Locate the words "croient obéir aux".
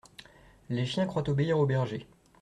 1.05-1.67